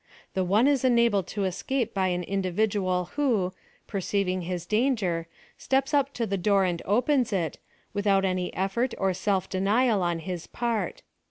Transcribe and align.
The 0.33 0.43
one 0.43 0.67
is 0.67 0.83
enabled 0.83 1.27
to 1.27 1.43
escape 1.43 1.93
by 1.93 2.07
an 2.07 2.23
individual 2.23 3.11
who, 3.17 3.53
perceiving 3.85 4.41
his 4.41 4.65
danger^ 4.65 5.27
steps 5.59 5.93
up 5.93 6.11
to 6.15 6.25
the 6.25 6.39
door 6.39 6.63
and 6.63 6.81
opens 6.85 7.31
it, 7.31 7.59
with 7.93 8.07
out 8.07 8.25
any 8.25 8.51
effort 8.55 8.95
or 8.97 9.13
self 9.13 9.47
denial 9.47 10.01
on 10.01 10.17
his 10.17 10.47
part. 10.47 11.03